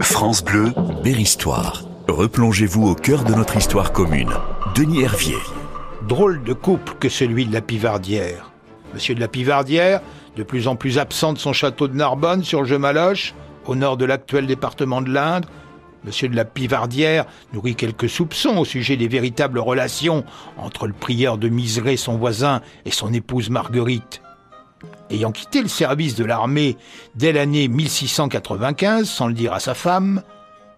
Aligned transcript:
France 0.00 0.44
Bleu, 0.44 0.72
Berry-Histoire. 1.02 1.84
Replongez-vous 2.08 2.88
au 2.88 2.94
cœur 2.94 3.24
de 3.24 3.34
notre 3.34 3.56
histoire 3.56 3.92
commune. 3.92 4.32
Denis 4.74 5.02
Hervier. 5.02 5.38
Drôle 6.08 6.42
de 6.42 6.52
couple 6.52 6.94
que 6.98 7.08
celui 7.08 7.46
de 7.46 7.52
la 7.52 7.60
Pivardière. 7.60 8.50
Monsieur 8.94 9.14
de 9.14 9.20
la 9.20 9.28
Pivardière, 9.28 10.00
de 10.36 10.42
plus 10.42 10.68
en 10.68 10.76
plus 10.76 10.98
absent 10.98 11.32
de 11.32 11.38
son 11.38 11.52
château 11.52 11.88
de 11.88 11.94
Narbonne 11.94 12.44
sur 12.44 12.62
le 12.62 12.68
Gemaloche, 12.68 13.34
au 13.66 13.74
nord 13.74 13.96
de 13.96 14.04
l'actuel 14.04 14.46
département 14.46 15.00
de 15.00 15.10
l'Indre, 15.10 15.48
Monsieur 16.04 16.28
de 16.28 16.34
la 16.34 16.44
Pivardière 16.44 17.26
nourrit 17.52 17.76
quelques 17.76 18.08
soupçons 18.08 18.56
au 18.58 18.64
sujet 18.64 18.96
des 18.96 19.06
véritables 19.06 19.60
relations 19.60 20.24
entre 20.58 20.88
le 20.88 20.92
prieur 20.92 21.38
de 21.38 21.48
Miseré, 21.48 21.96
son 21.96 22.16
voisin, 22.16 22.60
et 22.84 22.90
son 22.90 23.12
épouse 23.12 23.50
Marguerite. 23.50 24.20
Ayant 25.12 25.30
quitté 25.30 25.60
le 25.60 25.68
service 25.68 26.14
de 26.14 26.24
l'armée 26.24 26.78
dès 27.14 27.32
l'année 27.32 27.68
1695, 27.68 29.06
sans 29.08 29.26
le 29.26 29.34
dire 29.34 29.52
à 29.52 29.60
sa 29.60 29.74
femme, 29.74 30.22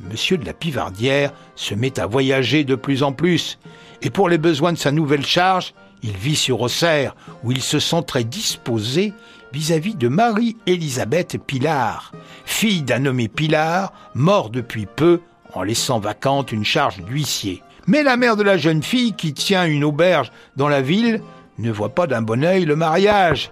Monsieur 0.00 0.36
de 0.36 0.44
la 0.44 0.52
Pivardière 0.52 1.32
se 1.54 1.74
met 1.74 2.00
à 2.00 2.06
voyager 2.06 2.64
de 2.64 2.74
plus 2.74 3.04
en 3.04 3.12
plus, 3.12 3.58
et 4.02 4.10
pour 4.10 4.28
les 4.28 4.36
besoins 4.36 4.72
de 4.72 4.78
sa 4.78 4.90
nouvelle 4.90 5.24
charge, 5.24 5.74
il 6.02 6.16
vit 6.16 6.34
sur 6.34 6.60
Auxerre, 6.60 7.14
où 7.44 7.52
il 7.52 7.62
se 7.62 7.78
sent 7.78 8.02
très 8.04 8.24
disposé 8.24 9.12
vis-à-vis 9.52 9.94
de 9.94 10.08
Marie-Élisabeth 10.08 11.38
Pilar, 11.46 12.10
fille 12.44 12.82
d'un 12.82 12.98
nommé 12.98 13.28
Pilar, 13.28 13.92
mort 14.14 14.50
depuis 14.50 14.86
peu 14.86 15.20
en 15.54 15.62
laissant 15.62 16.00
vacante 16.00 16.50
une 16.50 16.64
charge 16.64 17.00
d'huissier. 17.04 17.62
Mais 17.86 18.02
la 18.02 18.16
mère 18.16 18.36
de 18.36 18.42
la 18.42 18.58
jeune 18.58 18.82
fille, 18.82 19.12
qui 19.12 19.32
tient 19.32 19.64
une 19.64 19.84
auberge 19.84 20.32
dans 20.56 20.68
la 20.68 20.82
ville, 20.82 21.22
ne 21.58 21.70
voit 21.70 21.94
pas 21.94 22.06
d'un 22.06 22.22
bon 22.22 22.44
œil 22.44 22.64
le 22.64 22.76
mariage. 22.76 23.48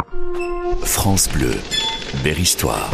France 0.82 1.28
Bleu, 1.28 1.54
Berry-Histoire. 2.22 2.90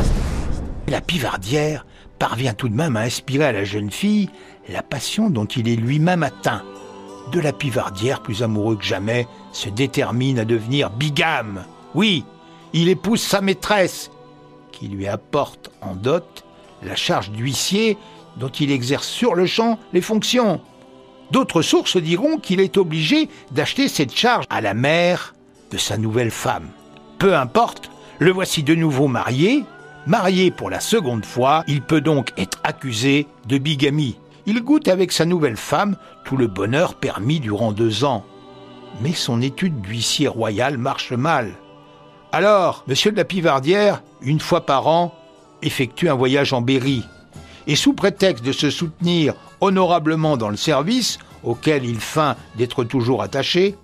La 0.88 1.00
pivardière 1.00 1.86
parvient 2.18 2.52
tout 2.52 2.68
de 2.68 2.74
même 2.74 2.96
à 2.96 3.00
inspirer 3.00 3.44
à 3.44 3.52
la 3.52 3.64
jeune 3.64 3.90
fille 3.90 4.28
la 4.68 4.82
passion 4.82 5.30
dont 5.30 5.46
il 5.46 5.68
est 5.68 5.76
lui-même 5.76 6.22
atteint. 6.22 6.62
De 7.32 7.40
la 7.40 7.52
pivardière, 7.52 8.22
plus 8.22 8.42
amoureux 8.42 8.76
que 8.76 8.84
jamais, 8.84 9.26
se 9.52 9.68
détermine 9.68 10.38
à 10.38 10.44
devenir 10.44 10.90
bigame. 10.90 11.64
Oui, 11.94 12.24
il 12.72 12.88
épouse 12.88 13.22
sa 13.22 13.40
maîtresse, 13.40 14.10
qui 14.72 14.88
lui 14.88 15.06
apporte 15.06 15.70
en 15.80 15.94
dot 15.94 16.44
la 16.82 16.96
charge 16.96 17.30
d'huissier 17.30 17.98
dont 18.36 18.48
il 18.48 18.70
exerce 18.70 19.08
sur 19.08 19.34
le 19.34 19.46
champ 19.46 19.78
les 19.92 20.00
fonctions. 20.00 20.60
D'autres 21.30 21.62
sources 21.62 21.96
diront 21.96 22.38
qu'il 22.38 22.60
est 22.60 22.76
obligé 22.76 23.28
d'acheter 23.52 23.88
cette 23.88 24.14
charge 24.14 24.44
à 24.50 24.60
la 24.60 24.74
mère 24.74 25.34
de 25.70 25.78
sa 25.78 25.96
nouvelle 25.96 26.30
femme. 26.30 26.68
Peu 27.20 27.36
importe, 27.36 27.90
le 28.18 28.32
voici 28.32 28.62
de 28.62 28.74
nouveau 28.74 29.06
marié. 29.06 29.66
Marié 30.06 30.50
pour 30.50 30.70
la 30.70 30.80
seconde 30.80 31.26
fois, 31.26 31.64
il 31.66 31.82
peut 31.82 32.00
donc 32.00 32.32
être 32.38 32.58
accusé 32.64 33.26
de 33.46 33.58
bigamie. 33.58 34.16
Il 34.46 34.62
goûte 34.62 34.88
avec 34.88 35.12
sa 35.12 35.26
nouvelle 35.26 35.58
femme 35.58 35.98
tout 36.24 36.38
le 36.38 36.46
bonheur 36.46 36.94
permis 36.94 37.38
durant 37.38 37.72
deux 37.72 38.04
ans. 38.04 38.24
Mais 39.02 39.12
son 39.12 39.42
étude 39.42 39.82
d'huissier 39.82 40.28
royal 40.28 40.78
marche 40.78 41.12
mal. 41.12 41.52
Alors, 42.32 42.84
monsieur 42.88 43.12
de 43.12 43.18
la 43.18 43.26
Pivardière, 43.26 44.02
une 44.22 44.40
fois 44.40 44.64
par 44.64 44.86
an, 44.86 45.14
effectue 45.60 46.08
un 46.08 46.14
voyage 46.14 46.54
en 46.54 46.62
Berry. 46.62 47.04
Et 47.66 47.76
sous 47.76 47.92
prétexte 47.92 48.42
de 48.46 48.52
se 48.52 48.70
soutenir 48.70 49.34
honorablement 49.60 50.38
dans 50.38 50.48
le 50.48 50.56
service, 50.56 51.18
auquel 51.42 51.84
il 51.84 52.00
feint 52.00 52.36
d'être 52.56 52.82
toujours 52.82 53.22
attaché, 53.22 53.76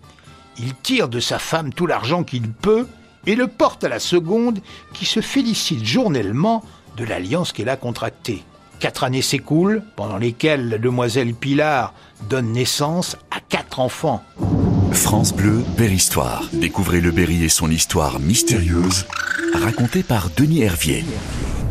il 0.58 0.74
tire 0.74 1.10
de 1.10 1.20
sa 1.20 1.38
femme 1.38 1.74
tout 1.74 1.86
l'argent 1.86 2.24
qu'il 2.24 2.50
peut 2.50 2.86
et 3.26 3.34
le 3.34 3.46
porte 3.46 3.84
à 3.84 3.88
la 3.88 3.98
seconde 3.98 4.60
qui 4.92 5.04
se 5.04 5.20
félicite 5.20 5.84
journellement 5.84 6.64
de 6.96 7.04
l'alliance 7.04 7.52
qu'elle 7.52 7.68
a 7.68 7.76
contractée. 7.76 8.42
Quatre 8.78 9.04
années 9.04 9.22
s'écoulent, 9.22 9.82
pendant 9.96 10.18
lesquelles 10.18 10.68
la 10.68 10.78
demoiselle 10.78 11.34
Pilar 11.34 11.94
donne 12.28 12.52
naissance 12.52 13.16
à 13.30 13.40
quatre 13.40 13.80
enfants. 13.80 14.22
France 14.92 15.34
Bleu, 15.34 15.64
Berry-Histoire. 15.76 16.44
Découvrez 16.52 17.00
le 17.00 17.10
Berry 17.10 17.44
et 17.44 17.48
son 17.48 17.70
histoire 17.70 18.20
mystérieuse, 18.20 19.06
racontée 19.54 20.02
par 20.02 20.30
Denis 20.36 20.62
Hervier. 20.62 21.04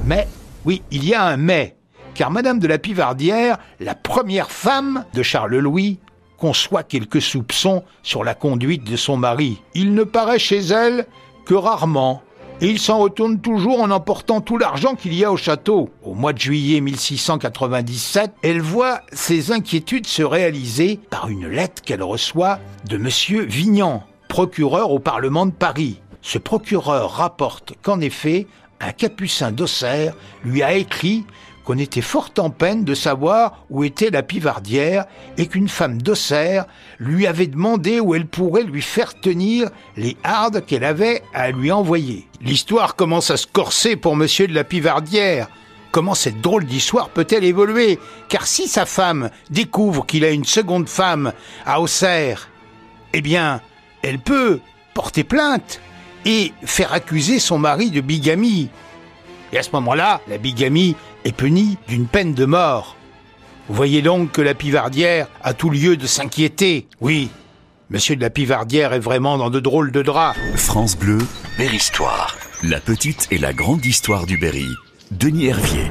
Mais, 0.05 0.27
oui, 0.65 0.81
il 0.91 1.05
y 1.05 1.13
a 1.13 1.23
un 1.23 1.37
mais, 1.37 1.75
car 2.15 2.31
Madame 2.31 2.59
de 2.59 2.67
la 2.67 2.77
Pivardière, 2.77 3.57
la 3.79 3.93
première 3.95 4.51
femme 4.51 5.05
de 5.13 5.21
Charles-Louis, 5.21 5.99
conçoit 6.37 6.83
quelques 6.83 7.21
soupçons 7.21 7.83
sur 8.03 8.23
la 8.23 8.33
conduite 8.33 8.83
de 8.83 8.95
son 8.95 9.17
mari. 9.17 9.61
Il 9.73 9.93
ne 9.93 10.03
paraît 10.03 10.39
chez 10.39 10.59
elle 10.59 11.05
que 11.45 11.53
rarement, 11.53 12.21
et 12.61 12.69
il 12.69 12.79
s'en 12.79 12.99
retourne 12.99 13.39
toujours 13.39 13.81
en 13.81 13.91
emportant 13.91 14.39
tout 14.39 14.57
l'argent 14.57 14.95
qu'il 14.95 15.13
y 15.13 15.25
a 15.25 15.31
au 15.31 15.37
château. 15.37 15.89
Au 16.03 16.13
mois 16.13 16.31
de 16.31 16.39
juillet 16.39 16.79
1697, 16.79 18.31
elle 18.43 18.61
voit 18.61 19.01
ses 19.11 19.51
inquiétudes 19.51 20.07
se 20.07 20.23
réaliser 20.23 20.99
par 21.09 21.27
une 21.27 21.47
lettre 21.47 21.81
qu'elle 21.81 22.03
reçoit 22.03 22.59
de 22.87 22.97
monsieur 22.97 23.43
Vignan, 23.43 24.03
procureur 24.29 24.91
au 24.91 24.99
Parlement 24.99 25.45
de 25.45 25.51
Paris. 25.51 25.99
Ce 26.21 26.37
procureur 26.37 27.11
rapporte 27.11 27.73
qu'en 27.81 27.99
effet, 27.99 28.47
un 28.79 28.91
capucin 28.91 29.51
d'Auxerre 29.51 30.15
lui 30.43 30.63
a 30.63 30.73
écrit 30.73 31.25
qu'on 31.65 31.77
était 31.79 32.01
fort 32.01 32.29
en 32.37 32.51
peine 32.51 32.83
de 32.83 32.93
savoir 32.93 33.65
où 33.69 33.83
était 33.83 34.11
la 34.11 34.23
pivardière 34.23 35.05
et 35.37 35.47
qu'une 35.47 35.67
femme 35.67 36.01
d'Auxerre 36.01 36.65
lui 36.99 37.27
avait 37.27 37.47
demandé 37.47 37.99
où 37.99 38.13
elle 38.13 38.27
pourrait 38.27 38.63
lui 38.63 38.83
faire 38.83 39.19
tenir 39.19 39.69
les 39.97 40.15
hardes 40.23 40.63
qu'elle 40.65 40.83
avait 40.83 41.23
à 41.33 41.51
lui 41.51 41.71
envoyer. 41.71 42.27
L'histoire 42.39 42.95
commence 42.95 43.31
à 43.31 43.37
se 43.37 43.47
corser 43.47 43.95
pour 43.95 44.15
monsieur 44.15 44.47
de 44.47 44.53
la 44.53 44.63
pivardière. 44.63 45.47
Comment 45.91 46.13
cette 46.13 46.41
drôle 46.41 46.65
d'histoire 46.65 47.09
peut-elle 47.09 47.43
évoluer? 47.43 47.99
Car 48.29 48.45
si 48.45 48.67
sa 48.67 48.85
femme 48.85 49.29
découvre 49.49 50.05
qu'il 50.05 50.23
a 50.25 50.29
une 50.29 50.45
seconde 50.45 50.89
femme 50.89 51.31
à 51.65 51.81
Auxerre, 51.81 52.49
eh 53.13 53.21
bien, 53.21 53.61
elle 54.03 54.19
peut 54.19 54.59
porter 54.93 55.23
plainte 55.23 55.79
et 56.25 56.51
faire 56.63 56.93
accuser 56.93 57.39
son 57.39 57.57
mari 57.57 57.91
de 57.91 58.01
bigamie. 58.01 58.69
Et 59.55 59.57
à 59.57 59.63
ce 59.63 59.69
moment-là, 59.71 60.19
la 60.27 60.37
bigamie 60.37 60.97
est 61.23 61.31
punie 61.31 61.77
d'une 61.87 62.07
peine 62.07 62.33
de 62.33 62.43
mort. 62.43 62.97
Vous 63.69 63.75
voyez 63.75 64.01
donc 64.01 64.33
que 64.33 64.41
la 64.41 64.53
pivardière 64.53 65.27
a 65.41 65.53
tout 65.53 65.69
lieu 65.69 65.95
de 65.95 66.05
s'inquiéter. 66.07 66.87
Oui, 66.99 67.29
monsieur 67.89 68.17
de 68.17 68.21
la 68.21 68.29
pivardière 68.29 68.91
est 68.91 68.99
vraiment 68.99 69.37
dans 69.37 69.49
de 69.49 69.61
drôles 69.61 69.93
de 69.93 70.01
draps. 70.01 70.37
France 70.57 70.97
Bleu, 70.97 71.19
Berry-Histoire. 71.57 72.35
La 72.63 72.81
petite 72.81 73.29
et 73.31 73.37
la 73.37 73.53
grande 73.53 73.85
histoire 73.85 74.25
du 74.25 74.37
Berry. 74.37 74.67
Denis 75.11 75.45
Hervier. 75.45 75.89